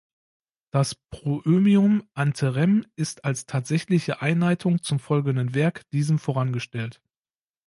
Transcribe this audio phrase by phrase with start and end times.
[0.71, 7.03] Das Proömium "ante rem" ist als tatsächliche Einleitung zum folgenden Werk diesem vorangestellt.